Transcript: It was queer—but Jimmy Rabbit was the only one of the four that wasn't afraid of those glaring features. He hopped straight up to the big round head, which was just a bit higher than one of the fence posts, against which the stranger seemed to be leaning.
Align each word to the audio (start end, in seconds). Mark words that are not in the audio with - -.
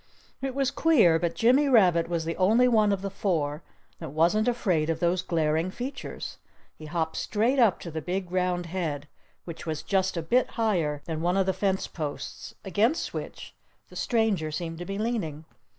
It 0.41 0.55
was 0.55 0.71
queer—but 0.71 1.35
Jimmy 1.35 1.69
Rabbit 1.69 2.09
was 2.09 2.25
the 2.25 2.35
only 2.37 2.67
one 2.67 2.91
of 2.91 3.03
the 3.03 3.11
four 3.11 3.61
that 3.99 4.09
wasn't 4.09 4.47
afraid 4.47 4.89
of 4.89 4.99
those 4.99 5.21
glaring 5.21 5.69
features. 5.69 6.39
He 6.73 6.87
hopped 6.87 7.17
straight 7.17 7.59
up 7.59 7.79
to 7.81 7.91
the 7.91 8.01
big 8.01 8.31
round 8.31 8.65
head, 8.65 9.07
which 9.45 9.67
was 9.67 9.83
just 9.83 10.17
a 10.17 10.23
bit 10.23 10.49
higher 10.57 11.03
than 11.05 11.21
one 11.21 11.37
of 11.37 11.45
the 11.45 11.53
fence 11.53 11.85
posts, 11.85 12.55
against 12.65 13.13
which 13.13 13.53
the 13.89 13.95
stranger 13.95 14.49
seemed 14.49 14.79
to 14.79 14.85
be 14.85 14.97
leaning. 14.97 15.45